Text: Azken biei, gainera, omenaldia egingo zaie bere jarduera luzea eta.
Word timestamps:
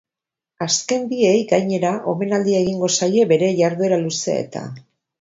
Azken 0.65 1.05
biei, 1.11 1.35
gainera, 1.51 1.93
omenaldia 2.15 2.65
egingo 2.65 2.93
zaie 2.97 3.29
bere 3.35 3.55
jarduera 3.63 4.05
luzea 4.09 4.45
eta. 4.49 4.69